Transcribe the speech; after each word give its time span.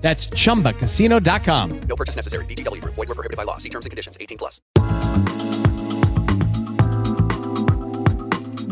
That's 0.00 0.28
chumbacasino.com. 0.28 1.80
No 1.82 1.96
purchase 1.96 2.16
necessary. 2.16 2.44
VGW 2.46 2.80
Group. 2.80 2.94
Void 2.94 3.08
were 3.08 3.14
prohibited 3.14 3.36
by 3.36 3.44
law. 3.44 3.58
See 3.58 3.68
terms 3.68 3.86
and 3.86 3.90
conditions. 3.90 4.16
18 4.20 4.38
plus. 4.38 4.60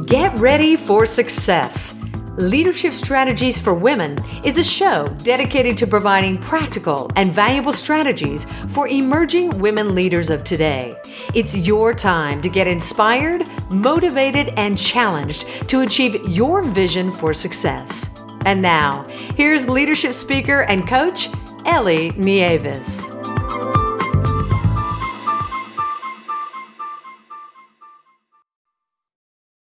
Get 0.06 0.38
ready 0.38 0.74
for 0.74 1.04
success. 1.04 2.02
Leadership 2.38 2.92
Strategies 2.92 3.60
for 3.60 3.74
Women 3.74 4.16
is 4.44 4.58
a 4.58 4.64
show 4.64 5.08
dedicated 5.24 5.76
to 5.76 5.86
providing 5.88 6.38
practical 6.38 7.10
and 7.16 7.32
valuable 7.32 7.72
strategies 7.72 8.44
for 8.72 8.86
emerging 8.86 9.58
women 9.58 9.94
leaders 9.94 10.30
of 10.30 10.44
today. 10.44 10.94
It's 11.34 11.56
your 11.56 11.92
time 11.92 12.40
to 12.42 12.48
get 12.48 12.68
inspired, 12.68 13.42
motivated, 13.70 14.54
and 14.56 14.78
challenged 14.78 15.68
to 15.68 15.80
achieve 15.80 16.28
your 16.28 16.62
vision 16.62 17.10
for 17.10 17.34
success. 17.34 18.17
And 18.44 18.62
now, 18.62 19.04
here's 19.36 19.68
leadership 19.68 20.14
speaker 20.14 20.62
and 20.62 20.86
coach, 20.86 21.28
Ellie 21.66 22.12
Nieves. 22.16 23.14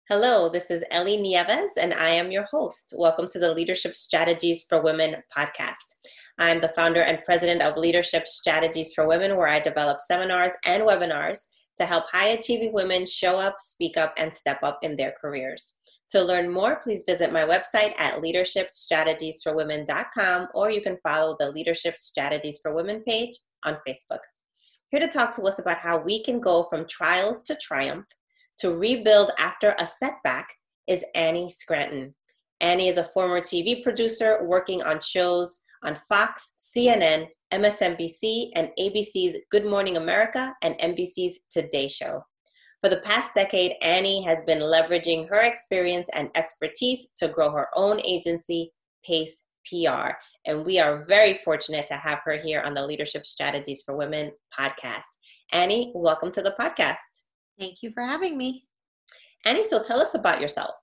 Hello, 0.08 0.50
this 0.50 0.70
is 0.70 0.84
Ellie 0.90 1.16
Nieves, 1.16 1.72
and 1.80 1.94
I 1.94 2.10
am 2.10 2.30
your 2.30 2.46
host. 2.50 2.92
Welcome 2.96 3.26
to 3.28 3.38
the 3.38 3.54
Leadership 3.54 3.94
Strategies 3.94 4.64
for 4.68 4.82
Women 4.82 5.16
podcast. 5.34 5.96
I'm 6.38 6.60
the 6.60 6.72
founder 6.76 7.02
and 7.02 7.22
president 7.24 7.62
of 7.62 7.76
Leadership 7.76 8.26
Strategies 8.26 8.92
for 8.92 9.08
Women, 9.08 9.36
where 9.36 9.48
I 9.48 9.60
develop 9.60 10.00
seminars 10.00 10.52
and 10.66 10.82
webinars 10.82 11.46
to 11.78 11.86
help 11.86 12.04
high 12.10 12.28
achieving 12.28 12.72
women 12.72 13.04
show 13.06 13.38
up, 13.38 13.58
speak 13.58 13.96
up, 13.96 14.14
and 14.16 14.32
step 14.32 14.60
up 14.62 14.78
in 14.82 14.94
their 14.96 15.14
careers. 15.20 15.78
To 16.10 16.22
learn 16.22 16.52
more, 16.52 16.76
please 16.76 17.02
visit 17.06 17.32
my 17.32 17.44
website 17.44 17.94
at 17.98 18.22
leadershipstrategiesforwomen.com 18.22 20.48
or 20.54 20.70
you 20.70 20.80
can 20.80 20.96
follow 21.02 21.34
the 21.38 21.50
Leadership 21.50 21.98
Strategies 21.98 22.60
for 22.62 22.72
Women 22.74 23.02
page 23.06 23.36
on 23.64 23.76
Facebook. 23.88 24.20
Here 24.90 25.00
to 25.00 25.08
talk 25.08 25.34
to 25.36 25.42
us 25.42 25.58
about 25.58 25.78
how 25.78 25.98
we 25.98 26.22
can 26.22 26.40
go 26.40 26.66
from 26.70 26.86
trials 26.86 27.42
to 27.44 27.56
triumph 27.56 28.06
to 28.58 28.76
rebuild 28.76 29.30
after 29.38 29.74
a 29.78 29.86
setback 29.86 30.48
is 30.86 31.02
Annie 31.14 31.50
Scranton. 31.50 32.14
Annie 32.60 32.88
is 32.88 32.98
a 32.98 33.10
former 33.14 33.40
TV 33.40 33.82
producer 33.82 34.44
working 34.44 34.82
on 34.82 35.00
shows 35.00 35.60
on 35.82 35.98
Fox, 36.08 36.52
CNN, 36.60 37.26
MSNBC, 37.54 38.50
and 38.56 38.68
ABC's 38.80 39.38
Good 39.52 39.64
Morning 39.64 39.96
America 39.96 40.52
and 40.62 40.74
NBC's 40.80 41.38
Today 41.52 41.86
Show. 41.86 42.20
For 42.82 42.88
the 42.88 43.00
past 43.02 43.32
decade, 43.32 43.74
Annie 43.80 44.24
has 44.24 44.42
been 44.42 44.58
leveraging 44.58 45.28
her 45.28 45.42
experience 45.42 46.08
and 46.14 46.30
expertise 46.34 47.06
to 47.18 47.28
grow 47.28 47.52
her 47.52 47.68
own 47.76 48.00
agency, 48.04 48.72
Pace 49.06 49.42
PR. 49.70 50.14
And 50.46 50.66
we 50.66 50.80
are 50.80 51.04
very 51.04 51.38
fortunate 51.44 51.86
to 51.86 51.94
have 51.94 52.18
her 52.24 52.36
here 52.36 52.60
on 52.62 52.74
the 52.74 52.84
Leadership 52.84 53.24
Strategies 53.24 53.84
for 53.86 53.96
Women 53.96 54.32
podcast. 54.58 55.06
Annie, 55.52 55.92
welcome 55.94 56.32
to 56.32 56.42
the 56.42 56.56
podcast. 56.58 56.96
Thank 57.56 57.84
you 57.84 57.92
for 57.92 58.02
having 58.02 58.36
me. 58.36 58.64
Annie, 59.44 59.62
so 59.62 59.80
tell 59.80 60.00
us 60.00 60.16
about 60.16 60.40
yourself. 60.40 60.74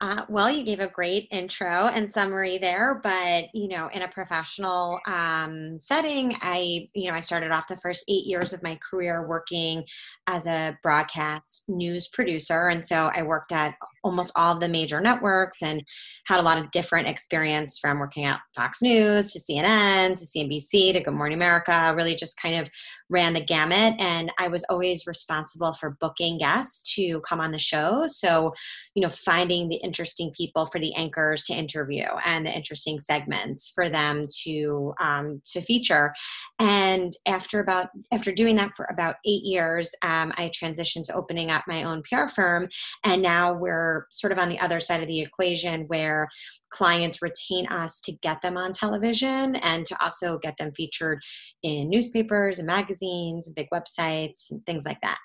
Uh, 0.00 0.24
well, 0.28 0.48
you 0.48 0.62
gave 0.62 0.78
a 0.78 0.86
great 0.86 1.26
intro 1.32 1.88
and 1.88 2.10
summary 2.10 2.56
there, 2.56 3.00
but 3.02 3.46
you 3.52 3.66
know, 3.66 3.90
in 3.92 4.02
a 4.02 4.08
professional 4.08 5.00
um, 5.08 5.76
setting, 5.76 6.36
I, 6.40 6.88
you 6.94 7.08
know, 7.08 7.16
I 7.16 7.20
started 7.20 7.50
off 7.50 7.66
the 7.66 7.76
first 7.78 8.04
eight 8.08 8.24
years 8.24 8.52
of 8.52 8.62
my 8.62 8.78
career 8.88 9.26
working 9.26 9.82
as 10.28 10.46
a 10.46 10.78
broadcast 10.84 11.64
news 11.66 12.06
producer, 12.06 12.68
and 12.68 12.84
so 12.84 13.10
I 13.12 13.24
worked 13.24 13.50
at 13.50 13.74
almost 14.04 14.30
all 14.36 14.54
of 14.54 14.60
the 14.60 14.68
major 14.68 15.00
networks 15.00 15.62
and 15.62 15.82
had 16.26 16.38
a 16.38 16.44
lot 16.44 16.58
of 16.58 16.70
different 16.70 17.08
experience 17.08 17.80
from 17.80 17.98
working 17.98 18.24
at 18.24 18.40
Fox 18.54 18.80
News 18.80 19.32
to 19.32 19.40
CNN 19.40 20.16
to 20.16 20.24
CNBC 20.24 20.92
to 20.92 21.00
Good 21.00 21.14
Morning 21.14 21.36
America. 21.36 21.92
Really, 21.96 22.14
just 22.14 22.40
kind 22.40 22.54
of 22.54 22.68
ran 23.10 23.32
the 23.32 23.40
gamut 23.40 23.94
and 23.98 24.30
i 24.38 24.48
was 24.48 24.64
always 24.68 25.06
responsible 25.06 25.72
for 25.72 25.96
booking 26.00 26.38
guests 26.38 26.94
to 26.94 27.20
come 27.20 27.40
on 27.40 27.52
the 27.52 27.58
show 27.58 28.04
so 28.06 28.52
you 28.94 29.02
know 29.02 29.08
finding 29.08 29.68
the 29.68 29.82
interesting 29.88 30.30
people 30.36 30.66
for 30.66 30.78
the 30.78 30.94
anchors 30.94 31.44
to 31.44 31.54
interview 31.54 32.04
and 32.24 32.44
the 32.44 32.54
interesting 32.54 33.00
segments 33.00 33.70
for 33.74 33.88
them 33.88 34.26
to 34.44 34.92
um, 35.00 35.40
to 35.46 35.60
feature 35.62 36.12
and 36.58 37.14
after 37.26 37.60
about 37.60 37.88
after 38.12 38.30
doing 38.30 38.54
that 38.56 38.72
for 38.76 38.86
about 38.90 39.16
eight 39.24 39.42
years 39.44 39.94
um, 40.02 40.30
i 40.36 40.50
transitioned 40.50 41.04
to 41.04 41.14
opening 41.14 41.50
up 41.50 41.64
my 41.66 41.84
own 41.84 42.02
pr 42.02 42.26
firm 42.28 42.68
and 43.04 43.22
now 43.22 43.52
we're 43.52 44.06
sort 44.10 44.32
of 44.32 44.38
on 44.38 44.50
the 44.50 44.60
other 44.60 44.80
side 44.80 45.00
of 45.00 45.08
the 45.08 45.20
equation 45.20 45.84
where 45.88 46.28
clients 46.70 47.22
retain 47.22 47.66
us 47.68 48.00
to 48.02 48.12
get 48.12 48.42
them 48.42 48.56
on 48.56 48.72
television 48.72 49.56
and 49.56 49.86
to 49.86 49.96
also 50.04 50.38
get 50.38 50.56
them 50.58 50.72
featured 50.76 51.22
in 51.62 51.88
newspapers 51.88 52.58
and 52.58 52.66
magazines 52.66 53.46
and 53.46 53.56
big 53.56 53.68
websites 53.72 54.50
and 54.50 54.64
things 54.66 54.84
like 54.84 55.00
that. 55.00 55.18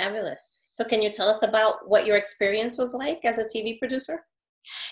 Fabulous. 0.00 0.38
So, 0.74 0.84
can 0.84 1.02
you 1.02 1.10
tell 1.10 1.28
us 1.28 1.42
about 1.42 1.88
what 1.88 2.06
your 2.06 2.16
experience 2.16 2.76
was 2.78 2.92
like 2.92 3.20
as 3.24 3.38
a 3.38 3.44
TV 3.44 3.78
producer? 3.78 4.24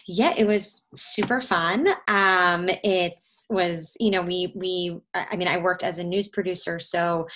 Yeah, 0.06 0.34
it 0.37 0.47
was 0.47 0.87
super 0.94 1.41
fun. 1.41 1.88
Um, 2.09 2.69
it 2.84 3.22
was, 3.48 3.97
you 4.00 4.10
know, 4.10 4.22
we 4.22 4.53
we. 4.54 4.98
I 5.15 5.37
mean, 5.37 5.48
I 5.48 5.59
worked 5.59 5.82
as 5.82 5.98
a 5.98 6.04
news 6.04 6.28
producer, 6.28 6.78
so 6.78 7.26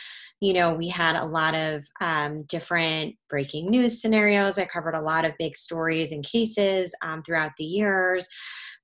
you 0.41 0.53
know, 0.53 0.75
we 0.75 0.89
had 0.89 1.17
a 1.17 1.25
lot 1.25 1.55
of 1.55 1.85
um, 2.01 2.43
different 2.45 3.15
breaking 3.31 3.71
news 3.71 4.01
scenarios. 4.01 4.59
I 4.59 4.67
covered 4.67 4.95
a 4.95 5.01
lot 5.01 5.25
of 5.25 5.33
big 5.39 5.57
stories 5.57 6.13
and 6.13 6.25
cases 6.25 6.95
um, 7.03 7.23
throughout 7.23 7.53
the 7.57 7.65
years. 7.65 8.29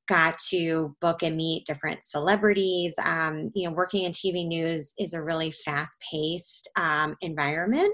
Got 0.09 0.39
to 0.51 0.97
book 1.01 1.23
and 1.23 1.37
meet 1.37 1.67
different 1.67 2.05
celebrities. 2.05 2.99
Um, 3.05 3.51
you 3.55 3.69
know, 3.69 3.75
working 3.75 4.05
in 4.05 4.13
TV 4.13 4.47
news 4.47 4.95
is 4.99 5.13
a 5.13 5.23
really 5.23 5.53
fast 5.53 6.03
paced 6.11 6.69
um, 6.77 7.17
environment. 7.21 7.93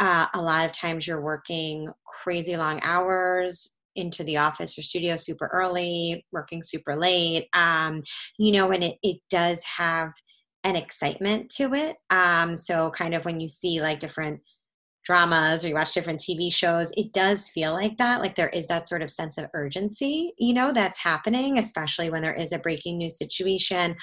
Uh, 0.00 0.26
a 0.34 0.40
lot 0.40 0.66
of 0.66 0.72
times 0.72 1.06
you're 1.06 1.20
working 1.20 1.88
crazy 2.06 2.56
long 2.56 2.80
hours 2.82 3.76
into 3.96 4.24
the 4.24 4.38
office 4.38 4.78
or 4.78 4.82
studio 4.82 5.16
super 5.16 5.50
early, 5.52 6.24
working 6.32 6.62
super 6.62 6.96
late. 6.96 7.48
Um, 7.52 8.02
you 8.38 8.52
know, 8.52 8.70
and 8.72 8.82
it, 8.82 8.96
it 9.02 9.18
does 9.30 9.62
have 9.64 10.12
an 10.64 10.76
excitement 10.76 11.50
to 11.50 11.74
it. 11.74 11.96
Um, 12.10 12.56
so 12.56 12.90
kind 12.90 13.14
of 13.14 13.24
when 13.24 13.40
you 13.40 13.48
see 13.48 13.80
like 13.80 14.00
different 14.00 14.40
dramas 15.04 15.64
or 15.64 15.68
you 15.68 15.74
watch 15.74 15.92
different 15.92 16.20
TV 16.20 16.52
shows, 16.52 16.92
it 16.96 17.12
does 17.12 17.48
feel 17.48 17.72
like 17.72 17.96
that. 17.98 18.20
Like 18.20 18.34
there 18.34 18.50
is 18.50 18.66
that 18.68 18.88
sort 18.88 19.02
of 19.02 19.10
sense 19.10 19.38
of 19.38 19.46
urgency, 19.54 20.32
you 20.38 20.52
know, 20.52 20.72
that's 20.72 20.98
happening, 20.98 21.58
especially 21.58 22.10
when 22.10 22.22
there 22.22 22.34
is 22.34 22.52
a 22.52 22.58
breaking 22.58 22.98
news 22.98 23.18
situation. 23.18 23.96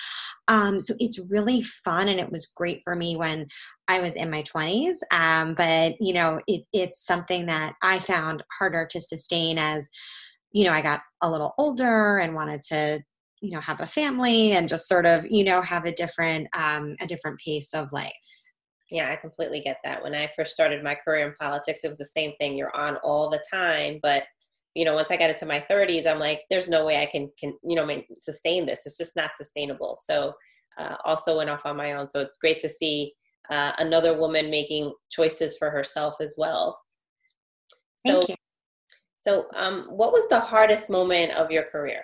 Um, 0.47 0.79
so 0.79 0.95
it's 0.99 1.19
really 1.29 1.63
fun 1.63 2.07
and 2.07 2.19
it 2.19 2.31
was 2.31 2.51
great 2.55 2.81
for 2.83 2.95
me 2.95 3.15
when 3.15 3.47
I 3.87 3.99
was 3.99 4.15
in 4.15 4.31
my 4.31 4.43
20s. 4.43 4.97
Um, 5.11 5.53
but, 5.55 5.93
you 5.99 6.13
know, 6.13 6.39
it, 6.47 6.63
it's 6.73 7.05
something 7.05 7.45
that 7.45 7.75
I 7.81 7.99
found 7.99 8.43
harder 8.57 8.87
to 8.91 8.99
sustain 8.99 9.57
as, 9.57 9.89
you 10.51 10.65
know, 10.65 10.71
I 10.71 10.81
got 10.81 11.01
a 11.21 11.29
little 11.29 11.53
older 11.57 12.17
and 12.17 12.33
wanted 12.33 12.61
to 12.69 13.01
you 13.39 13.51
know 13.51 13.59
have 13.59 13.81
a 13.81 13.85
family 13.85 14.53
and 14.53 14.67
just 14.67 14.87
sort 14.87 15.05
of 15.05 15.23
you 15.29 15.43
know 15.43 15.61
have 15.61 15.85
a 15.85 15.91
different 15.91 16.47
um, 16.57 16.95
a 16.99 17.05
different 17.05 17.39
pace 17.39 17.71
of 17.75 17.93
life 17.93 18.46
yeah 18.89 19.11
i 19.11 19.15
completely 19.15 19.59
get 19.59 19.77
that. 19.83 20.01
When 20.03 20.15
i 20.15 20.29
first 20.35 20.51
started 20.51 20.83
my 20.83 20.95
career 20.95 21.27
in 21.27 21.33
politics 21.39 21.81
it 21.83 21.89
was 21.89 21.97
the 21.97 22.05
same 22.05 22.33
thing 22.39 22.55
you're 22.55 22.75
on 22.75 22.97
all 22.97 23.29
the 23.29 23.43
time 23.51 23.99
but 24.01 24.23
you 24.75 24.85
know 24.85 24.93
once 24.93 25.11
i 25.11 25.17
got 25.17 25.29
into 25.29 25.45
my 25.45 25.63
30s 25.69 26.05
i'm 26.05 26.19
like 26.19 26.41
there's 26.49 26.69
no 26.69 26.85
way 26.85 27.01
i 27.01 27.05
can 27.05 27.29
can 27.39 27.57
you 27.63 27.75
know 27.75 27.89
sustain 28.19 28.65
this 28.65 28.85
it's 28.85 28.97
just 28.97 29.15
not 29.15 29.35
sustainable. 29.35 29.97
So 29.99 30.33
uh, 30.77 30.95
also 31.05 31.37
went 31.37 31.49
off 31.49 31.65
on 31.65 31.75
my 31.75 31.93
own 31.93 32.09
so 32.09 32.19
it's 32.19 32.37
great 32.37 32.59
to 32.59 32.69
see 32.69 33.13
uh, 33.49 33.71
another 33.79 34.17
woman 34.17 34.49
making 34.49 34.93
choices 35.09 35.57
for 35.57 35.69
herself 35.69 36.15
as 36.19 36.35
well. 36.37 36.77
So 38.05 38.19
Thank 38.19 38.29
you. 38.29 38.35
so 39.19 39.47
um, 39.55 39.87
what 39.89 40.11
was 40.11 40.27
the 40.29 40.39
hardest 40.39 40.89
moment 40.89 41.35
of 41.35 41.49
your 41.49 41.63
career 41.63 42.03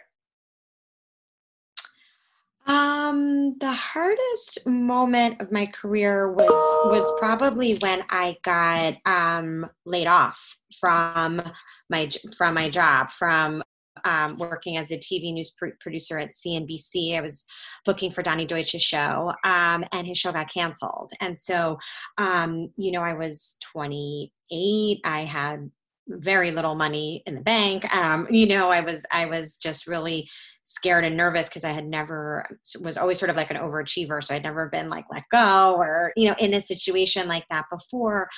um, 2.65 3.57
the 3.59 3.71
hardest 3.71 4.65
moment 4.65 5.41
of 5.41 5.51
my 5.51 5.65
career 5.65 6.31
was 6.31 6.47
was 6.85 7.19
probably 7.19 7.77
when 7.81 8.03
I 8.09 8.37
got 8.43 8.95
um, 9.05 9.69
laid 9.85 10.07
off 10.07 10.57
from 10.79 11.41
my 11.89 12.09
from 12.37 12.53
my 12.53 12.69
job 12.69 13.11
from 13.11 13.63
um, 14.05 14.37
working 14.37 14.77
as 14.77 14.91
a 14.91 14.97
TV 14.97 15.33
news 15.33 15.51
pr- 15.51 15.77
producer 15.79 16.17
at 16.17 16.31
CNBC. 16.31 17.15
I 17.15 17.21
was 17.21 17.45
booking 17.85 18.11
for 18.11 18.21
Donny 18.21 18.45
Deutsch's 18.45 18.81
show, 18.81 19.33
um, 19.43 19.85
and 19.91 20.07
his 20.07 20.17
show 20.17 20.31
got 20.31 20.51
canceled. 20.51 21.11
And 21.21 21.39
so, 21.39 21.77
um, 22.17 22.69
you 22.77 22.91
know, 22.91 23.01
I 23.01 23.13
was 23.13 23.57
28. 23.71 24.99
I 25.03 25.21
had 25.21 25.69
very 26.07 26.51
little 26.51 26.75
money 26.75 27.23
in 27.25 27.35
the 27.35 27.41
bank. 27.41 27.93
Um, 27.95 28.27
you 28.29 28.45
know, 28.45 28.69
I 28.69 28.81
was 28.81 29.05
I 29.11 29.25
was 29.25 29.57
just 29.57 29.87
really 29.87 30.29
scared 30.63 31.05
and 31.05 31.17
nervous 31.17 31.49
because 31.49 31.63
I 31.63 31.71
had 31.71 31.85
never 31.85 32.45
was 32.81 32.97
always 32.97 33.19
sort 33.19 33.29
of 33.29 33.35
like 33.35 33.51
an 33.51 33.57
overachiever, 33.57 34.23
so 34.23 34.35
I'd 34.35 34.43
never 34.43 34.69
been 34.69 34.89
like 34.89 35.05
let 35.11 35.23
go 35.31 35.75
or 35.77 36.13
you 36.15 36.27
know 36.27 36.35
in 36.39 36.53
a 36.53 36.61
situation 36.61 37.27
like 37.27 37.45
that 37.49 37.65
before. 37.71 38.29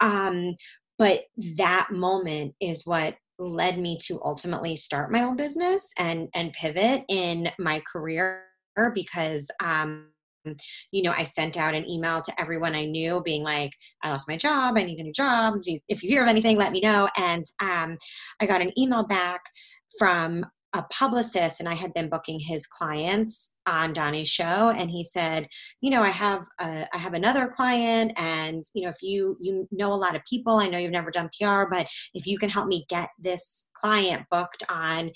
Um, 0.00 0.54
but 0.98 1.22
that 1.56 1.88
moment 1.90 2.54
is 2.60 2.86
what 2.86 3.16
led 3.38 3.78
me 3.78 3.98
to 4.06 4.20
ultimately 4.24 4.76
start 4.76 5.10
my 5.10 5.22
own 5.22 5.36
business 5.36 5.90
and 5.98 6.28
and 6.34 6.52
pivot 6.52 7.04
in 7.08 7.50
my 7.58 7.82
career 7.92 8.44
because 8.94 9.50
um, 9.62 10.06
you 10.90 11.02
know, 11.02 11.12
I 11.16 11.24
sent 11.24 11.56
out 11.56 11.74
an 11.74 11.88
email 11.88 12.20
to 12.20 12.40
everyone 12.40 12.74
I 12.74 12.84
knew 12.84 13.22
being 13.24 13.42
like, 13.42 13.72
I 14.02 14.10
lost 14.10 14.28
my 14.28 14.36
job. 14.36 14.76
I 14.76 14.82
need 14.82 14.98
a 14.98 15.04
new 15.04 15.12
job. 15.12 15.54
If 15.88 16.02
you 16.02 16.08
hear 16.08 16.22
of 16.22 16.28
anything, 16.28 16.56
let 16.56 16.72
me 16.72 16.80
know. 16.80 17.08
And 17.16 17.44
um, 17.60 17.96
I 18.40 18.46
got 18.46 18.60
an 18.60 18.72
email 18.78 19.04
back 19.04 19.40
from 19.98 20.44
a 20.74 20.82
publicist 20.84 21.60
and 21.60 21.68
I 21.68 21.74
had 21.74 21.92
been 21.94 22.08
booking 22.08 22.40
his 22.40 22.66
clients 22.66 23.54
on 23.66 23.92
Donny's 23.92 24.28
show 24.28 24.70
and 24.70 24.90
he 24.90 25.04
said, 25.04 25.46
you 25.80 25.90
know, 25.90 26.02
I 26.02 26.08
have 26.08 26.46
a, 26.60 26.86
I 26.92 26.98
have 26.98 27.14
another 27.14 27.48
client 27.48 28.12
and 28.16 28.62
you 28.74 28.84
know 28.84 28.90
if 28.90 29.02
you 29.02 29.36
you 29.40 29.68
know 29.70 29.92
a 29.92 29.94
lot 29.94 30.16
of 30.16 30.22
people, 30.28 30.54
I 30.54 30.68
know 30.68 30.78
you've 30.78 30.90
never 30.90 31.10
done 31.10 31.30
PR, 31.38 31.64
but 31.70 31.86
if 32.14 32.26
you 32.26 32.38
can 32.38 32.48
help 32.48 32.68
me 32.68 32.86
get 32.88 33.10
this 33.18 33.68
client 33.74 34.24
booked 34.30 34.64
on 34.68 35.10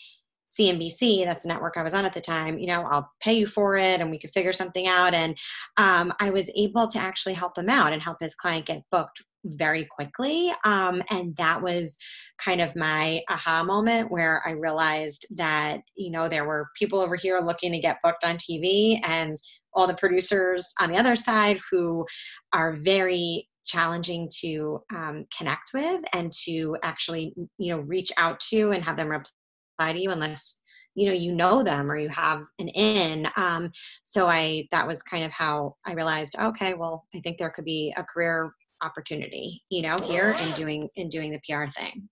CNBC, 0.51 1.25
that's 1.25 1.43
the 1.43 1.49
network 1.49 1.77
I 1.77 1.83
was 1.83 1.95
on 1.95 2.05
at 2.05 2.15
the 2.15 2.21
time, 2.21 2.59
you 2.59 2.67
know, 2.67 2.83
I'll 2.83 3.11
pay 3.21 3.35
you 3.35 3.47
for 3.47 3.77
it 3.77 4.01
and 4.01 4.11
we 4.11 4.19
could 4.19 4.33
figure 4.33 4.53
something 4.53 4.87
out. 4.87 5.13
And 5.13 5.37
um, 5.77 6.13
I 6.21 6.31
was 6.31 6.51
able 6.57 6.87
to 6.89 6.99
actually 6.99 7.35
help 7.35 7.59
him 7.59 7.69
out 7.69 7.93
and 7.93 8.01
help 8.01 8.19
his 8.21 8.35
client 8.35 8.67
get 8.67 8.83
booked 8.91 9.23
very 9.47 9.85
quickly. 9.85 10.53
Um, 10.65 11.03
and 11.11 11.37
that 11.37 11.63
was 11.63 11.97
kind 12.39 12.61
of 12.61 12.77
my 12.77 13.23
aha 13.29 13.63
moment 13.65 14.11
where 14.11 14.43
I 14.47 14.51
realized 14.51 15.27
that, 15.37 15.81
you 15.97 16.11
know, 16.11 16.29
there 16.29 16.47
were 16.47 16.69
people 16.79 17.01
over 17.01 17.17
here 17.17 17.41
looking 17.41 17.73
to 17.73 17.79
get 17.79 18.03
booked 18.03 18.25
on 18.25 18.37
TV 18.37 19.01
and 19.05 19.37
all 19.73 19.87
the 19.87 19.95
producers 19.95 20.73
on 20.81 20.91
the 20.91 20.99
other 20.99 21.17
side 21.17 21.59
who 21.71 22.05
are 22.53 22.73
very 22.73 23.49
challenging 23.67 24.31
to 24.41 24.81
um, 24.95 25.27
connect 25.37 25.71
with 25.75 26.03
and 26.13 26.31
to 26.45 26.77
actually 26.83 27.35
you 27.59 27.75
know 27.75 27.81
reach 27.83 28.11
out 28.17 28.39
to 28.41 28.71
and 28.71 28.83
have 28.83 28.97
them 28.97 29.13
apply 29.13 29.93
to 29.93 30.01
you 30.01 30.11
unless 30.11 30.61
you 30.95 31.07
know 31.07 31.13
you 31.13 31.33
know 31.35 31.63
them 31.63 31.91
or 31.91 31.97
you 31.97 32.09
have 32.09 32.45
an 32.59 32.69
in 32.69 33.27
um, 33.37 33.71
so 34.05 34.27
i 34.27 34.67
that 34.71 34.87
was 34.87 35.03
kind 35.03 35.25
of 35.25 35.33
how 35.33 35.75
i 35.85 35.93
realized 35.93 36.37
okay 36.41 36.75
well 36.75 37.05
i 37.15 37.21
think 37.21 37.37
there 37.37 37.51
could 37.51 37.65
be 37.65 37.93
a 37.97 38.05
career 38.05 38.53
opportunity 38.83 39.63
you 39.71 39.83
know 39.83 39.97
here 40.03 40.35
in 40.43 40.53
doing 40.53 40.89
in 40.97 41.09
doing 41.09 41.31
the 41.31 41.41
pr 41.49 41.71
thing. 41.71 42.09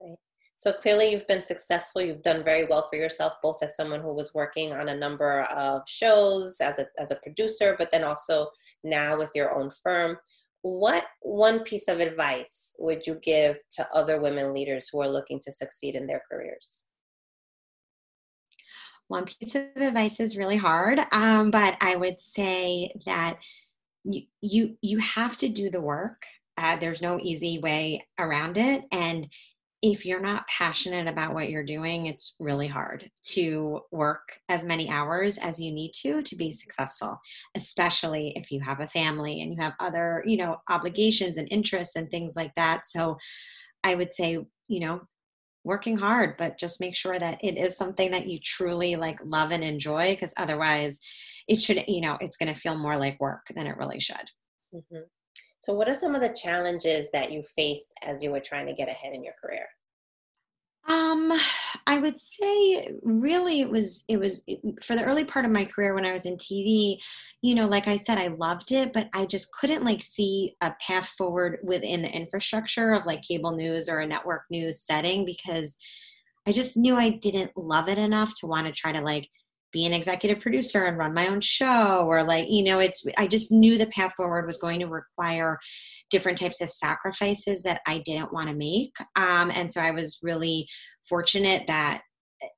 Right. 0.00 0.16
So 0.56 0.72
clearly 0.72 1.10
you've 1.10 1.26
been 1.26 1.42
successful. 1.42 2.00
You've 2.00 2.22
done 2.22 2.42
very 2.42 2.64
well 2.64 2.86
for 2.88 2.96
yourself 2.96 3.34
both 3.42 3.62
as 3.62 3.76
someone 3.76 4.00
who 4.00 4.14
was 4.14 4.32
working 4.34 4.72
on 4.72 4.88
a 4.88 4.96
number 4.96 5.42
of 5.54 5.82
shows 5.86 6.56
as 6.60 6.78
a 6.78 6.86
as 6.98 7.10
a 7.10 7.20
producer 7.22 7.76
but 7.78 7.90
then 7.92 8.04
also 8.04 8.48
now 8.84 9.16
with 9.16 9.30
your 9.34 9.58
own 9.58 9.70
firm. 9.82 10.16
What 10.62 11.04
one 11.20 11.60
piece 11.60 11.86
of 11.86 12.00
advice 12.00 12.74
would 12.78 13.06
you 13.06 13.18
give 13.22 13.56
to 13.72 13.86
other 13.94 14.20
women 14.20 14.52
leaders 14.52 14.88
who 14.90 15.00
are 15.00 15.08
looking 15.08 15.40
to 15.44 15.52
succeed 15.52 15.94
in 15.94 16.06
their 16.06 16.22
careers? 16.30 16.86
One 19.08 19.24
piece 19.24 19.54
of 19.54 19.66
advice 19.76 20.18
is 20.18 20.36
really 20.36 20.56
hard 20.56 20.98
um, 21.12 21.52
but 21.52 21.76
i 21.80 21.94
would 21.94 22.20
say 22.20 22.90
that 23.06 23.38
you 24.06 24.22
you, 24.40 24.76
you 24.80 24.98
have 24.98 25.36
to 25.38 25.48
do 25.48 25.70
the 25.70 25.80
work 25.80 26.22
uh, 26.58 26.76
there's 26.76 27.02
no 27.02 27.18
easy 27.22 27.58
way 27.58 28.06
around 28.18 28.56
it 28.56 28.84
and 28.92 29.28
if 29.82 30.06
you're 30.06 30.20
not 30.20 30.46
passionate 30.48 31.06
about 31.06 31.34
what 31.34 31.50
you're 31.50 31.62
doing 31.62 32.06
it's 32.06 32.34
really 32.40 32.66
hard 32.66 33.10
to 33.22 33.80
work 33.90 34.38
as 34.48 34.64
many 34.64 34.88
hours 34.88 35.36
as 35.38 35.60
you 35.60 35.70
need 35.70 35.92
to 35.92 36.22
to 36.22 36.34
be 36.36 36.50
successful 36.50 37.18
especially 37.54 38.32
if 38.36 38.50
you 38.50 38.60
have 38.60 38.80
a 38.80 38.88
family 38.88 39.42
and 39.42 39.52
you 39.52 39.60
have 39.60 39.74
other 39.80 40.22
you 40.26 40.36
know 40.36 40.56
obligations 40.70 41.36
and 41.36 41.48
interests 41.50 41.96
and 41.96 42.10
things 42.10 42.34
like 42.36 42.54
that. 42.54 42.86
So 42.86 43.18
i 43.84 43.94
would 43.94 44.12
say 44.12 44.38
you 44.68 44.80
know 44.80 45.00
working 45.64 45.96
hard 45.96 46.36
but 46.36 46.58
just 46.58 46.80
make 46.80 46.94
sure 46.94 47.18
that 47.18 47.38
it 47.42 47.58
is 47.58 47.76
something 47.76 48.12
that 48.12 48.28
you 48.28 48.38
truly 48.38 48.96
like 48.96 49.18
love 49.24 49.50
and 49.50 49.64
enjoy 49.64 50.12
because 50.12 50.32
otherwise 50.38 51.00
it 51.48 51.60
should 51.60 51.82
you 51.86 52.00
know 52.00 52.16
it's 52.20 52.36
going 52.36 52.52
to 52.52 52.58
feel 52.58 52.76
more 52.76 52.96
like 52.96 53.20
work 53.20 53.46
than 53.54 53.66
it 53.66 53.76
really 53.76 54.00
should 54.00 54.30
mm-hmm. 54.74 55.02
so 55.58 55.72
what 55.72 55.88
are 55.88 55.94
some 55.94 56.14
of 56.14 56.20
the 56.20 56.36
challenges 56.40 57.08
that 57.12 57.32
you 57.32 57.42
faced 57.56 57.92
as 58.02 58.22
you 58.22 58.30
were 58.30 58.40
trying 58.40 58.66
to 58.66 58.74
get 58.74 58.88
ahead 58.88 59.14
in 59.14 59.22
your 59.22 59.34
career 59.42 59.66
um, 60.88 61.32
I 61.88 61.98
would 61.98 62.18
say 62.18 62.92
really 63.02 63.60
it 63.60 63.68
was 63.68 64.04
it 64.08 64.18
was 64.18 64.44
for 64.82 64.94
the 64.94 65.04
early 65.04 65.24
part 65.24 65.44
of 65.44 65.50
my 65.50 65.64
career 65.64 65.94
when 65.94 66.06
I 66.06 66.12
was 66.12 66.26
in 66.26 66.36
TV, 66.36 66.98
you 67.42 67.56
know, 67.56 67.66
like 67.66 67.88
I 67.88 67.96
said 67.96 68.18
I 68.18 68.28
loved 68.28 68.70
it, 68.70 68.92
but 68.92 69.08
I 69.12 69.26
just 69.26 69.52
couldn't 69.52 69.84
like 69.84 70.02
see 70.02 70.54
a 70.60 70.72
path 70.80 71.08
forward 71.18 71.58
within 71.64 72.02
the 72.02 72.10
infrastructure 72.10 72.92
of 72.92 73.04
like 73.04 73.22
cable 73.22 73.52
news 73.52 73.88
or 73.88 73.98
a 73.98 74.06
network 74.06 74.42
news 74.48 74.82
setting 74.82 75.24
because 75.24 75.76
I 76.46 76.52
just 76.52 76.76
knew 76.76 76.96
I 76.96 77.10
didn't 77.10 77.56
love 77.56 77.88
it 77.88 77.98
enough 77.98 78.32
to 78.36 78.46
want 78.46 78.66
to 78.68 78.72
try 78.72 78.92
to 78.92 79.00
like 79.00 79.28
be 79.76 79.84
an 79.84 79.92
executive 79.92 80.40
producer 80.40 80.86
and 80.86 80.96
run 80.96 81.12
my 81.12 81.28
own 81.28 81.38
show 81.38 82.06
or 82.06 82.24
like 82.24 82.46
you 82.48 82.64
know 82.64 82.78
it's 82.78 83.04
i 83.18 83.26
just 83.26 83.52
knew 83.52 83.76
the 83.76 83.86
path 83.88 84.14
forward 84.14 84.46
was 84.46 84.56
going 84.56 84.80
to 84.80 84.86
require 84.86 85.58
different 86.08 86.38
types 86.38 86.62
of 86.62 86.70
sacrifices 86.70 87.62
that 87.62 87.82
i 87.86 87.98
didn't 87.98 88.32
want 88.32 88.48
to 88.48 88.54
make. 88.54 88.94
Um, 89.16 89.50
and 89.50 89.70
so 89.70 89.82
i 89.82 89.90
was 89.90 90.18
really 90.22 90.66
fortunate 91.06 91.66
that 91.66 92.00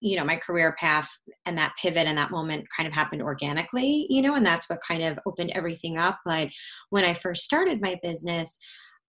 you 0.00 0.16
know 0.16 0.24
my 0.24 0.36
career 0.36 0.76
path 0.78 1.10
and 1.44 1.58
that 1.58 1.74
pivot 1.82 2.06
and 2.06 2.16
that 2.18 2.30
moment 2.30 2.64
kind 2.76 2.86
of 2.86 2.92
happened 2.92 3.22
organically 3.22 4.06
you 4.08 4.22
know 4.22 4.34
and 4.36 4.46
that's 4.46 4.70
what 4.70 4.78
kind 4.86 5.02
of 5.02 5.18
opened 5.26 5.50
everything 5.54 5.98
up. 5.98 6.20
But 6.24 6.48
when 6.90 7.04
i 7.04 7.14
first 7.14 7.42
started 7.42 7.80
my 7.80 7.98
business 8.00 8.60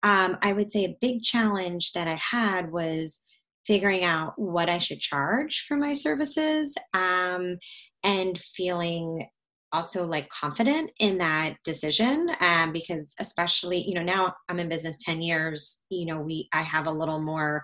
um, 0.02 0.36
i 0.42 0.52
would 0.52 0.72
say 0.72 0.86
a 0.86 0.98
big 1.00 1.22
challenge 1.22 1.92
that 1.94 2.08
i 2.08 2.16
had 2.16 2.72
was 2.72 3.24
figuring 3.66 4.04
out 4.04 4.34
what 4.36 4.68
i 4.68 4.80
should 4.80 5.00
charge 5.00 5.66
for 5.68 5.78
my 5.78 5.94
services. 5.94 6.76
Um, 6.94 7.58
and 8.04 8.38
feeling 8.40 9.28
also 9.72 10.06
like 10.06 10.28
confident 10.30 10.90
in 11.00 11.18
that 11.20 11.56
decision 11.64 12.30
um, 12.40 12.72
because 12.72 13.14
especially 13.20 13.88
you 13.88 13.94
know 13.94 14.02
now 14.02 14.34
i'm 14.50 14.60
in 14.60 14.68
business 14.68 15.04
10 15.04 15.22
years 15.22 15.84
you 15.90 16.06
know 16.06 16.20
we 16.20 16.48
i 16.54 16.62
have 16.62 16.88
a 16.88 16.92
little 16.92 17.20
more 17.20 17.64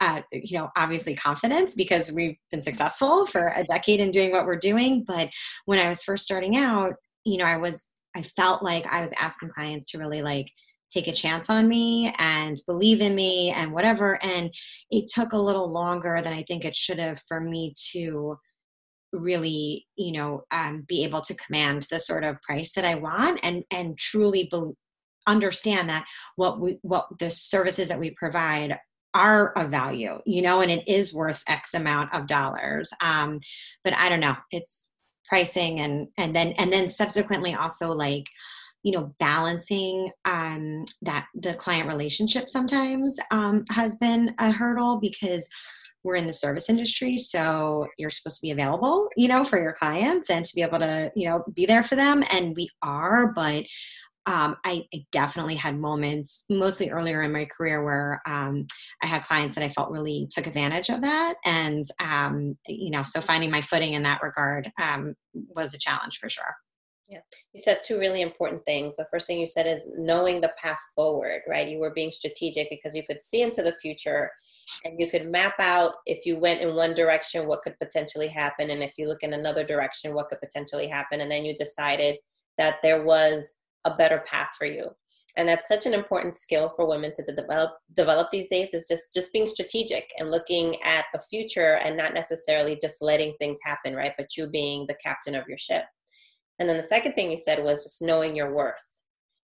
uh, 0.00 0.20
you 0.32 0.58
know 0.58 0.68
obviously 0.76 1.14
confidence 1.14 1.74
because 1.74 2.12
we've 2.12 2.36
been 2.50 2.60
successful 2.60 3.26
for 3.26 3.52
a 3.56 3.64
decade 3.64 4.00
in 4.00 4.10
doing 4.10 4.30
what 4.30 4.44
we're 4.44 4.58
doing. 4.58 5.02
But 5.06 5.30
when 5.64 5.78
i 5.78 5.88
was 5.88 6.02
first 6.02 6.24
starting 6.24 6.56
out 6.56 6.94
you 7.24 7.38
know 7.38 7.46
i 7.46 7.56
was 7.56 7.88
i 8.14 8.22
felt 8.22 8.62
like 8.62 8.86
i 8.92 9.00
was 9.00 9.12
asking 9.18 9.50
clients 9.50 9.86
to 9.86 9.98
really 9.98 10.20
like 10.20 10.50
take 10.90 11.08
a 11.08 11.12
chance 11.12 11.50
on 11.50 11.66
me 11.66 12.14
and 12.18 12.60
believe 12.66 13.00
in 13.00 13.14
me 13.14 13.50
and 13.50 13.72
whatever. 13.72 14.22
And 14.22 14.54
it 14.90 15.08
took 15.12 15.32
a 15.32 15.38
little 15.38 15.70
longer 15.70 16.20
than 16.22 16.32
i 16.32 16.42
think 16.42 16.64
it 16.64 16.76
should 16.76 16.98
have 16.98 17.20
for 17.26 17.40
me 17.40 17.72
to 17.92 18.38
really 19.12 19.86
you 19.96 20.12
know 20.12 20.44
um, 20.50 20.84
be 20.86 21.04
able 21.04 21.20
to 21.20 21.34
command 21.34 21.86
the 21.90 21.98
sort 21.98 22.24
of 22.24 22.40
price 22.42 22.72
that 22.72 22.84
i 22.84 22.94
want 22.94 23.40
and 23.42 23.64
and 23.70 23.96
truly 23.98 24.48
be- 24.50 24.72
understand 25.26 25.88
that 25.88 26.06
what 26.36 26.60
we 26.60 26.78
what 26.82 27.06
the 27.18 27.30
services 27.30 27.88
that 27.88 27.98
we 27.98 28.10
provide 28.10 28.78
are 29.14 29.52
of 29.52 29.70
value 29.70 30.20
you 30.26 30.42
know 30.42 30.60
and 30.60 30.70
it 30.70 30.86
is 30.86 31.14
worth 31.14 31.42
x 31.48 31.74
amount 31.74 32.12
of 32.14 32.26
dollars. 32.26 32.90
Um 33.00 33.40
but 33.82 33.94
i 33.94 34.08
don't 34.08 34.20
know 34.20 34.36
it's 34.50 34.90
pricing 35.24 35.80
and 35.80 36.08
and 36.18 36.34
then 36.34 36.52
and 36.58 36.72
then 36.72 36.86
subsequently 36.86 37.54
also 37.54 37.92
like 37.92 38.26
you 38.82 38.92
know 38.92 39.12
balancing 39.18 40.10
um 40.24 40.84
that 41.02 41.26
the 41.34 41.54
client 41.54 41.88
relationship 41.88 42.48
sometimes 42.48 43.18
um 43.30 43.64
has 43.70 43.96
been 43.96 44.34
a 44.38 44.50
hurdle 44.50 44.98
because 45.00 45.48
we're 46.06 46.14
in 46.14 46.26
the 46.26 46.32
service 46.32 46.70
industry 46.70 47.16
so 47.16 47.86
you're 47.98 48.10
supposed 48.10 48.36
to 48.36 48.42
be 48.42 48.52
available 48.52 49.08
you 49.16 49.28
know 49.28 49.42
for 49.44 49.60
your 49.60 49.72
clients 49.72 50.30
and 50.30 50.46
to 50.46 50.54
be 50.54 50.62
able 50.62 50.78
to 50.78 51.12
you 51.16 51.28
know 51.28 51.44
be 51.52 51.66
there 51.66 51.82
for 51.82 51.96
them 51.96 52.22
and 52.32 52.56
we 52.56 52.68
are 52.82 53.32
but 53.34 53.64
um, 54.28 54.56
I, 54.64 54.84
I, 54.92 55.04
definitely 55.12 55.54
had 55.54 55.78
moments, 55.78 56.46
mostly 56.50 56.90
earlier 56.90 57.22
in 57.22 57.30
my 57.30 57.44
career, 57.44 57.84
where 57.84 58.20
um, 58.26 58.66
I 59.00 59.06
had 59.06 59.22
clients 59.22 59.54
that 59.54 59.62
I 59.62 59.68
felt 59.68 59.92
really 59.92 60.26
took 60.32 60.48
advantage 60.48 60.88
of 60.88 61.00
that, 61.02 61.34
and 61.44 61.84
um, 62.00 62.58
you 62.66 62.90
know, 62.90 63.04
so 63.04 63.20
finding 63.20 63.52
my 63.52 63.62
footing 63.62 63.94
in 63.94 64.02
that 64.02 64.24
regard 64.24 64.72
um, 64.82 65.14
was 65.32 65.74
a 65.74 65.78
challenge 65.78 66.18
for 66.18 66.28
sure. 66.28 66.56
Yeah, 67.08 67.20
you 67.52 67.60
said 67.62 67.82
two 67.84 68.00
really 68.00 68.20
important 68.20 68.64
things. 68.64 68.96
The 68.96 69.06
first 69.12 69.28
thing 69.28 69.38
you 69.38 69.46
said 69.46 69.68
is 69.68 69.88
knowing 69.96 70.40
the 70.40 70.52
path 70.60 70.80
forward, 70.96 71.42
right? 71.46 71.68
You 71.68 71.78
were 71.78 71.92
being 71.92 72.10
strategic 72.10 72.68
because 72.68 72.96
you 72.96 73.04
could 73.08 73.22
see 73.22 73.42
into 73.42 73.62
the 73.62 73.76
future 73.80 74.32
and 74.84 74.98
you 74.98 75.10
could 75.10 75.30
map 75.30 75.54
out 75.58 75.94
if 76.06 76.26
you 76.26 76.38
went 76.38 76.60
in 76.60 76.74
one 76.74 76.94
direction 76.94 77.46
what 77.46 77.62
could 77.62 77.78
potentially 77.78 78.28
happen 78.28 78.70
and 78.70 78.82
if 78.82 78.92
you 78.96 79.08
look 79.08 79.22
in 79.22 79.34
another 79.34 79.64
direction 79.64 80.14
what 80.14 80.28
could 80.28 80.40
potentially 80.40 80.88
happen 80.88 81.20
and 81.20 81.30
then 81.30 81.44
you 81.44 81.54
decided 81.54 82.16
that 82.58 82.76
there 82.82 83.04
was 83.04 83.56
a 83.84 83.94
better 83.94 84.22
path 84.26 84.50
for 84.58 84.66
you. 84.66 84.90
And 85.38 85.46
that's 85.46 85.68
such 85.68 85.84
an 85.84 85.92
important 85.92 86.34
skill 86.34 86.72
for 86.74 86.88
women 86.88 87.12
to 87.14 87.22
develop 87.22 87.72
develop 87.94 88.28
these 88.30 88.48
days 88.48 88.72
is 88.72 88.88
just 88.88 89.12
just 89.12 89.32
being 89.34 89.46
strategic 89.46 90.08
and 90.18 90.30
looking 90.30 90.82
at 90.82 91.04
the 91.12 91.20
future 91.28 91.74
and 91.74 91.94
not 91.94 92.14
necessarily 92.14 92.78
just 92.80 93.02
letting 93.02 93.34
things 93.38 93.58
happen 93.62 93.94
right 93.94 94.14
but 94.16 94.34
you 94.36 94.46
being 94.46 94.86
the 94.86 94.96
captain 95.04 95.34
of 95.34 95.46
your 95.46 95.58
ship. 95.58 95.84
And 96.58 96.66
then 96.66 96.78
the 96.78 96.82
second 96.82 97.12
thing 97.12 97.30
you 97.30 97.36
said 97.36 97.62
was 97.62 97.84
just 97.84 98.00
knowing 98.00 98.34
your 98.34 98.54
worth 98.54 98.96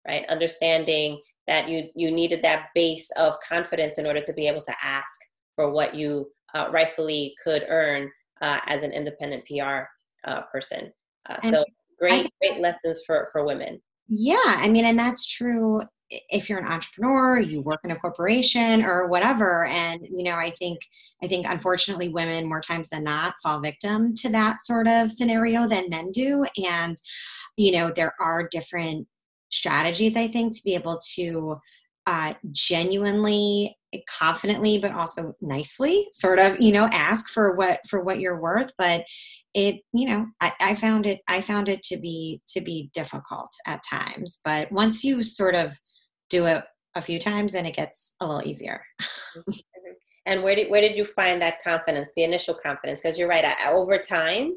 right? 0.07 0.29
Understanding 0.29 1.21
that 1.47 1.69
you 1.69 1.89
you 1.95 2.11
needed 2.11 2.43
that 2.43 2.69
base 2.75 3.11
of 3.17 3.39
confidence 3.41 3.99
in 3.99 4.07
order 4.07 4.21
to 4.21 4.33
be 4.35 4.47
able 4.47 4.63
to 4.63 4.75
ask 4.83 5.21
for 5.57 5.71
what 5.71 5.95
you 5.95 6.31
uh, 6.55 6.69
rightfully 6.71 7.35
could 7.43 7.65
earn 7.69 8.11
uh, 8.41 8.61
as 8.67 8.83
an 8.83 8.93
independent 8.93 9.45
PR 9.47 9.83
uh, 10.25 10.43
person. 10.53 10.93
Uh, 11.29 11.51
so 11.51 11.65
great, 11.99 12.29
great 12.41 12.61
lessons 12.61 13.01
for 13.07 13.29
for 13.33 13.45
women. 13.45 13.81
Yeah, 14.09 14.37
I 14.45 14.69
mean, 14.69 14.85
and 14.85 14.99
that's 14.99 15.27
true 15.27 15.83
if 16.29 16.49
you're 16.49 16.59
an 16.59 16.71
entrepreneur, 16.71 17.39
you 17.41 17.61
work 17.61 17.81
in 17.85 17.91
a 17.91 17.97
corporation 17.97 18.85
or 18.85 19.07
whatever. 19.09 19.67
And 19.67 20.01
you 20.11 20.23
know, 20.23 20.35
I 20.35 20.51
think 20.59 20.79
I 21.23 21.27
think 21.27 21.47
unfortunately, 21.49 22.09
women 22.09 22.49
more 22.49 22.61
times 22.61 22.91
than 22.91 23.05
not 23.05 23.35
fall 23.43 23.61
victim 23.61 24.15
to 24.17 24.29
that 24.31 24.63
sort 24.63 24.89
of 24.89 25.11
scenario 25.11 25.67
than 25.67 25.89
men 25.89 26.11
do. 26.13 26.47
And 26.65 26.97
you 27.57 27.73
know, 27.73 27.93
there 27.95 28.15
are 28.21 28.49
different 28.49 29.07
strategies, 29.53 30.17
I 30.17 30.29
think, 30.29 30.57
to 30.57 30.63
be 30.65 30.75
able 30.75 30.99
to 31.15 31.57
uh, 32.07 32.35
genuinely 32.51 33.77
confidently 34.09 34.79
but 34.79 34.93
also 34.93 35.35
nicely 35.43 36.09
sort 36.11 36.41
of 36.41 36.59
you 36.59 36.73
know 36.73 36.89
ask 36.93 37.29
for 37.29 37.55
what 37.55 37.81
for 37.89 38.01
what 38.03 38.19
you're 38.19 38.41
worth. 38.41 38.73
But 38.79 39.05
it 39.55 39.81
you 39.93 40.09
know 40.09 40.27
I, 40.41 40.53
I 40.61 40.75
found 40.75 41.05
it 41.07 41.21
i 41.29 41.43
found 41.43 41.69
it 41.69 41.83
to 41.83 41.99
be 41.99 42.41
to 42.49 42.61
be 42.61 42.91
difficult 42.95 43.51
at 43.67 43.83
times. 43.89 44.41
But 44.45 44.73
once 44.73 45.05
you 45.05 45.23
sort 45.23 45.55
of 45.55 45.79
do 46.31 46.47
it 46.47 46.65
a 46.95 47.03
few 47.03 47.19
times 47.19 47.53
then 47.53 47.67
it 47.67 47.77
gets 47.77 48.15
a 48.21 48.27
little 48.27 48.47
easier. 48.47 48.83
And 50.25 50.43
where 50.43 50.55
did 50.55 50.71
where 50.71 50.81
did 50.81 50.97
you 50.97 51.05
find 51.05 51.43
that 51.43 51.63
confidence 51.63 52.11
the 52.15 52.23
initial 52.23 52.55
confidence? 52.55 53.03
Because 53.03 53.19
you're 53.19 53.29
right 53.29 53.45
over 53.69 53.99
time 53.99 54.53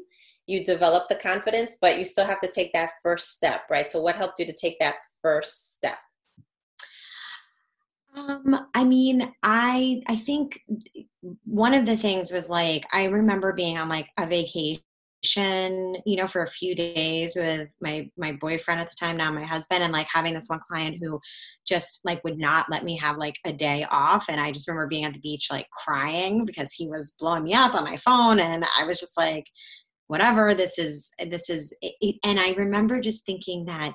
you 0.46 0.64
develop 0.64 1.08
the 1.08 1.16
confidence, 1.16 1.76
but 1.80 1.98
you 1.98 2.04
still 2.04 2.26
have 2.26 2.40
to 2.40 2.50
take 2.50 2.72
that 2.72 2.90
first 3.02 3.32
step, 3.32 3.62
right? 3.70 3.90
So, 3.90 4.00
what 4.00 4.16
helped 4.16 4.38
you 4.38 4.46
to 4.46 4.52
take 4.52 4.78
that 4.78 4.96
first 5.22 5.74
step? 5.74 5.98
Um, 8.14 8.68
I 8.74 8.84
mean, 8.84 9.32
I 9.42 10.02
I 10.06 10.16
think 10.16 10.60
one 11.44 11.74
of 11.74 11.84
the 11.84 11.96
things 11.96 12.32
was 12.32 12.48
like 12.48 12.84
I 12.92 13.04
remember 13.04 13.52
being 13.52 13.76
on 13.76 13.88
like 13.88 14.08
a 14.18 14.26
vacation 14.26 14.82
you 15.24 16.16
know 16.16 16.26
for 16.26 16.42
a 16.42 16.46
few 16.48 16.74
days 16.74 17.36
with 17.36 17.68
my 17.80 18.08
my 18.16 18.32
boyfriend 18.32 18.80
at 18.80 18.88
the 18.88 18.96
time 18.96 19.16
now 19.16 19.32
my 19.32 19.42
husband 19.42 19.82
and 19.82 19.92
like 19.92 20.06
having 20.12 20.34
this 20.34 20.48
one 20.48 20.60
client 20.68 20.96
who 21.00 21.18
just 21.66 22.00
like 22.04 22.22
would 22.22 22.38
not 22.38 22.66
let 22.70 22.84
me 22.84 22.96
have 22.96 23.16
like 23.16 23.36
a 23.46 23.52
day 23.52 23.86
off 23.90 24.26
and 24.28 24.40
i 24.40 24.52
just 24.52 24.68
remember 24.68 24.86
being 24.86 25.04
at 25.04 25.14
the 25.14 25.20
beach 25.20 25.48
like 25.50 25.66
crying 25.70 26.44
because 26.44 26.70
he 26.72 26.86
was 26.86 27.16
blowing 27.18 27.44
me 27.44 27.54
up 27.54 27.74
on 27.74 27.82
my 27.82 27.96
phone 27.96 28.38
and 28.38 28.64
i 28.78 28.84
was 28.84 29.00
just 29.00 29.16
like 29.16 29.46
whatever 30.08 30.54
this 30.54 30.78
is 30.78 31.10
this 31.28 31.50
is 31.50 31.76
it, 31.82 32.16
and 32.24 32.38
i 32.40 32.50
remember 32.50 33.00
just 33.00 33.26
thinking 33.26 33.64
that 33.64 33.92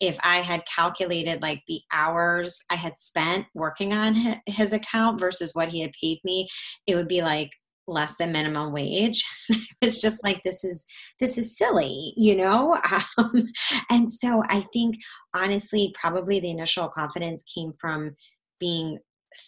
if 0.00 0.18
i 0.22 0.38
had 0.38 0.62
calculated 0.66 1.42
like 1.42 1.62
the 1.66 1.80
hours 1.92 2.62
i 2.70 2.74
had 2.74 2.98
spent 2.98 3.46
working 3.54 3.92
on 3.92 4.14
his 4.46 4.72
account 4.72 5.20
versus 5.20 5.54
what 5.54 5.72
he 5.72 5.80
had 5.80 5.92
paid 6.00 6.18
me 6.24 6.48
it 6.86 6.94
would 6.94 7.08
be 7.08 7.22
like 7.22 7.50
less 7.88 8.16
than 8.16 8.32
minimum 8.32 8.72
wage. 8.72 9.24
It's 9.82 10.00
just 10.00 10.22
like 10.22 10.42
this 10.44 10.62
is 10.62 10.86
this 11.18 11.36
is 11.36 11.58
silly 11.58 12.14
you 12.16 12.36
know? 12.36 12.78
Um, 13.18 13.48
and 13.90 14.10
so 14.10 14.42
i 14.48 14.60
think 14.72 14.96
honestly 15.34 15.94
probably 15.98 16.40
the 16.40 16.50
initial 16.50 16.88
confidence 16.88 17.42
came 17.42 17.72
from 17.80 18.14
being 18.58 18.98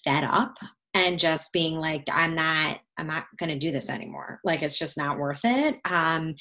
fed 0.05 0.25
up 0.25 0.57
and 0.95 1.19
just 1.19 1.53
being 1.53 1.79
like 1.79 2.05
i'm 2.13 2.35
not 2.35 2.79
i'm 2.99 3.07
not 3.07 3.27
going 3.37 3.51
to 3.51 3.59
do 3.59 3.73
this 3.73 3.91
anymore. 3.91 4.41
Like 4.45 4.63
it's 4.63 4.79
just 4.79 4.97
not 4.97 5.19
worth 5.19 5.41
it. 5.45 5.79
Um 5.85 6.35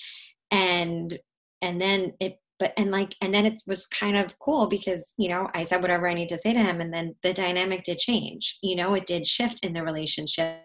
and 0.52 1.18
and 1.62 1.82
then 1.82 2.14
it 2.20 2.38
but 2.60 2.74
and 2.78 2.92
like 2.92 3.16
and 3.22 3.34
then 3.34 3.46
it 3.46 3.62
was 3.68 3.88
kind 3.88 4.16
of 4.16 4.38
cool 4.40 4.68
because 4.68 5.14
you 5.18 5.28
know 5.28 5.50
i 5.54 5.64
said 5.64 5.82
whatever 5.82 6.08
i 6.08 6.14
need 6.14 6.30
to 6.30 6.38
say 6.38 6.54
to 6.54 6.60
him 6.60 6.80
and 6.80 6.94
then 6.94 7.16
the 7.24 7.34
dynamic 7.34 7.84
did 7.84 7.98
change. 7.98 8.60
You 8.62 8.76
know 8.76 8.94
it 8.94 9.06
did 9.06 9.28
shift 9.28 9.66
in 9.66 9.74
the 9.74 9.84
relationship 9.84 10.62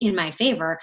in 0.00 0.14
my 0.14 0.30
favor. 0.30 0.78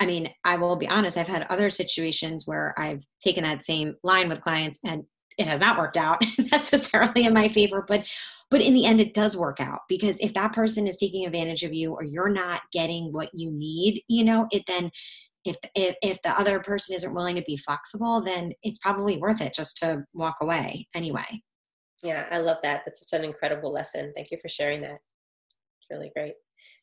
I 0.00 0.06
mean 0.06 0.28
i 0.44 0.56
will 0.56 0.76
be 0.76 0.88
honest 0.88 1.16
i've 1.16 1.28
had 1.28 1.46
other 1.48 1.70
situations 1.70 2.46
where 2.46 2.74
i've 2.76 3.02
taken 3.20 3.44
that 3.44 3.62
same 3.62 3.94
line 4.02 4.28
with 4.28 4.42
clients 4.42 4.78
and 4.84 5.04
it 5.38 5.46
has 5.46 5.60
not 5.60 5.78
worked 5.78 5.96
out 5.96 6.22
necessarily 6.52 7.24
in 7.24 7.34
my 7.34 7.48
favor 7.48 7.84
but 7.86 8.06
but 8.50 8.60
in 8.60 8.74
the 8.74 8.86
end 8.86 9.00
it 9.00 9.14
does 9.14 9.36
work 9.36 9.60
out 9.60 9.80
because 9.88 10.18
if 10.20 10.32
that 10.34 10.52
person 10.52 10.86
is 10.86 10.96
taking 10.96 11.26
advantage 11.26 11.62
of 11.62 11.72
you 11.72 11.92
or 11.92 12.02
you're 12.02 12.28
not 12.28 12.62
getting 12.72 13.12
what 13.12 13.30
you 13.34 13.50
need 13.50 14.02
you 14.08 14.24
know 14.24 14.46
it 14.50 14.62
then 14.66 14.90
if, 15.46 15.56
if 15.74 15.94
if 16.02 16.22
the 16.22 16.38
other 16.38 16.60
person 16.60 16.94
isn't 16.94 17.14
willing 17.14 17.36
to 17.36 17.42
be 17.42 17.56
flexible 17.56 18.20
then 18.20 18.52
it's 18.62 18.78
probably 18.78 19.16
worth 19.16 19.40
it 19.40 19.54
just 19.54 19.78
to 19.78 20.04
walk 20.12 20.36
away 20.40 20.86
anyway. 20.94 21.42
Yeah 22.02 22.26
i 22.30 22.38
love 22.38 22.58
that. 22.62 22.82
That's 22.84 23.08
such 23.08 23.18
an 23.18 23.24
incredible 23.24 23.72
lesson. 23.72 24.12
Thank 24.14 24.30
you 24.30 24.38
for 24.42 24.48
sharing 24.48 24.82
that. 24.82 24.98
It's 25.78 25.90
really 25.90 26.10
great. 26.14 26.34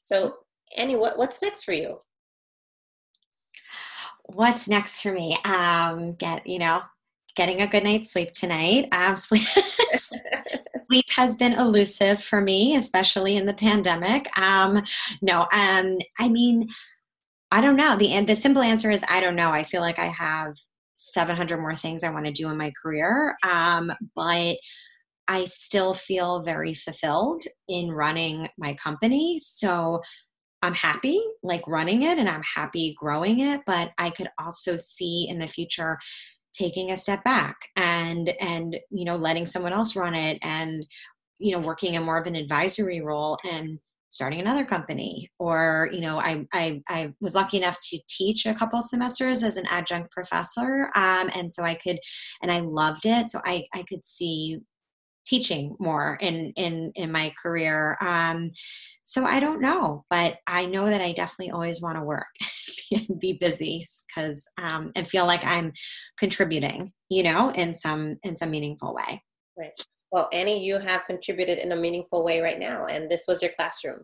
So 0.01 0.35
annie 0.77 0.95
what, 0.95 1.17
what's 1.17 1.41
next 1.41 1.63
for 1.63 1.73
you? 1.73 1.99
What's 4.25 4.69
next 4.69 5.01
for 5.01 5.11
me? 5.11 5.37
Um 5.43 6.13
get 6.15 6.47
you 6.47 6.59
know 6.59 6.81
getting 7.35 7.61
a 7.61 7.67
good 7.67 7.83
night's 7.83 8.11
sleep 8.11 8.31
tonight. 8.33 8.87
Sleep, 9.17 9.43
sleep 10.87 11.05
has 11.15 11.35
been 11.35 11.53
elusive 11.53 12.21
for 12.21 12.41
me, 12.41 12.75
especially 12.75 13.37
in 13.37 13.45
the 13.45 13.53
pandemic. 13.53 14.27
Um, 14.37 14.83
no, 15.21 15.47
um, 15.53 15.97
I 16.19 16.29
mean, 16.29 16.69
I 17.51 17.61
don't 17.61 17.75
know. 17.75 17.95
The 17.95 18.21
the 18.21 18.35
simple 18.35 18.61
answer 18.61 18.89
is 18.89 19.03
I 19.07 19.19
don't 19.19 19.35
know. 19.35 19.51
I 19.51 19.63
feel 19.63 19.81
like 19.81 19.99
I 19.99 20.07
have 20.07 20.55
700 20.95 21.57
more 21.57 21.75
things 21.75 22.03
I 22.03 22.09
want 22.09 22.25
to 22.25 22.31
do 22.31 22.49
in 22.49 22.57
my 22.57 22.71
career, 22.81 23.35
um, 23.43 23.91
but 24.15 24.57
I 25.27 25.45
still 25.45 25.93
feel 25.93 26.41
very 26.41 26.73
fulfilled 26.73 27.43
in 27.67 27.91
running 27.91 28.49
my 28.57 28.73
company. 28.75 29.39
So 29.39 30.01
I'm 30.63 30.73
happy 30.73 31.21
like 31.43 31.67
running 31.67 32.03
it 32.03 32.17
and 32.17 32.29
I'm 32.29 32.43
happy 32.43 32.95
growing 32.97 33.41
it, 33.41 33.61
but 33.65 33.91
I 33.97 34.09
could 34.09 34.29
also 34.39 34.77
see 34.77 35.27
in 35.29 35.37
the 35.37 35.47
future 35.47 35.97
taking 36.53 36.91
a 36.91 36.97
step 36.97 37.23
back 37.23 37.57
and 37.75 38.29
and 38.39 38.77
you 38.89 39.05
know 39.05 39.15
letting 39.15 39.45
someone 39.45 39.73
else 39.73 39.95
run 39.95 40.13
it 40.13 40.37
and 40.41 40.85
you 41.39 41.51
know 41.51 41.59
working 41.59 41.95
in 41.95 42.03
more 42.03 42.17
of 42.17 42.27
an 42.27 42.35
advisory 42.35 43.01
role 43.01 43.37
and 43.49 43.79
starting 44.09 44.39
another 44.39 44.63
company. 44.63 45.29
Or 45.39 45.89
you 45.91 46.01
know 46.01 46.19
i 46.19 46.45
i, 46.53 46.81
I 46.87 47.13
was 47.19 47.35
lucky 47.35 47.57
enough 47.57 47.79
to 47.89 47.99
teach 48.07 48.45
a 48.45 48.53
couple 48.53 48.81
semesters 48.81 49.43
as 49.43 49.57
an 49.57 49.65
adjunct 49.69 50.11
professor 50.11 50.89
um, 50.95 51.29
and 51.35 51.51
so 51.51 51.63
i 51.63 51.75
could 51.75 51.99
and 52.41 52.51
i 52.51 52.59
loved 52.59 53.05
it. 53.05 53.29
So 53.29 53.41
i 53.45 53.65
i 53.73 53.83
could 53.83 54.05
see 54.05 54.59
teaching 55.25 55.75
more 55.79 56.17
in 56.21 56.51
in 56.55 56.91
in 56.95 57.11
my 57.11 57.33
career. 57.41 57.97
Um 58.01 58.51
so 59.03 59.25
i 59.25 59.39
don't 59.39 59.61
know 59.61 60.03
but 60.09 60.37
i 60.47 60.65
know 60.65 60.85
that 60.85 61.01
i 61.01 61.11
definitely 61.11 61.51
always 61.51 61.81
want 61.81 61.97
to 61.97 62.03
work 62.03 62.27
and 62.91 63.19
be 63.19 63.33
busy 63.33 63.85
because 64.07 64.47
um 64.57 64.91
and 64.95 65.07
feel 65.07 65.25
like 65.25 65.43
i'm 65.45 65.71
contributing 66.17 66.91
you 67.09 67.23
know 67.23 67.51
in 67.51 67.75
some 67.75 68.17
in 68.23 68.35
some 68.35 68.49
meaningful 68.49 68.93
way. 68.93 69.21
Right. 69.57 69.71
Well 70.11 70.29
annie 70.33 70.65
you 70.65 70.79
have 70.79 71.05
contributed 71.05 71.59
in 71.59 71.71
a 71.71 71.75
meaningful 71.75 72.23
way 72.23 72.41
right 72.41 72.59
now 72.59 72.85
and 72.85 73.09
this 73.09 73.25
was 73.27 73.41
your 73.41 73.51
classroom. 73.51 74.03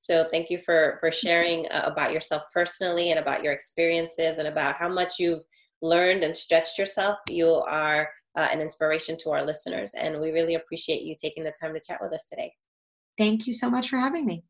So 0.00 0.24
thank 0.30 0.48
you 0.48 0.58
for 0.64 0.98
for 1.00 1.10
sharing 1.10 1.66
uh, 1.70 1.82
about 1.84 2.12
yourself 2.12 2.44
personally 2.54 3.10
and 3.10 3.18
about 3.18 3.42
your 3.42 3.52
experiences 3.52 4.38
and 4.38 4.48
about 4.48 4.76
how 4.76 4.88
much 4.88 5.14
you've 5.18 5.42
learned 5.82 6.24
and 6.24 6.36
stretched 6.36 6.78
yourself. 6.78 7.18
You 7.28 7.54
are 7.54 8.08
uh, 8.36 8.48
an 8.52 8.60
inspiration 8.60 9.16
to 9.18 9.30
our 9.30 9.44
listeners. 9.44 9.94
And 9.94 10.20
we 10.20 10.30
really 10.30 10.54
appreciate 10.54 11.02
you 11.02 11.14
taking 11.20 11.44
the 11.44 11.54
time 11.60 11.74
to 11.74 11.80
chat 11.80 11.98
with 12.00 12.12
us 12.12 12.26
today. 12.28 12.52
Thank 13.16 13.46
you 13.46 13.52
so 13.52 13.68
much 13.70 13.88
for 13.88 13.98
having 13.98 14.26
me. 14.26 14.44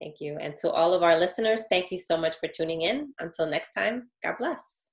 Thank 0.00 0.16
you. 0.20 0.38
And 0.40 0.56
to 0.58 0.70
all 0.70 0.94
of 0.94 1.02
our 1.02 1.18
listeners, 1.18 1.64
thank 1.70 1.90
you 1.90 1.98
so 1.98 2.16
much 2.16 2.36
for 2.40 2.48
tuning 2.48 2.82
in. 2.82 3.12
Until 3.20 3.46
next 3.46 3.72
time, 3.72 4.08
God 4.22 4.34
bless. 4.38 4.92